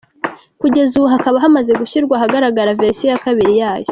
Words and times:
Kugeza 0.61 0.93
ubu 0.95 1.07
hakaba 1.15 1.43
hamaze 1.43 1.71
gushyirwa 1.81 2.13
ahagaragara 2.15 2.77
verisiyo 2.79 3.09
ya 3.11 3.21
kabiri 3.25 3.53
yayo. 3.61 3.87